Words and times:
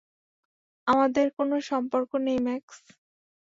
আমাদের 0.87 1.25
কোনও 1.37 1.57
সম্পর্ক 1.69 2.11
নেই, 2.25 2.39
ম্যাক্স। 2.45 2.77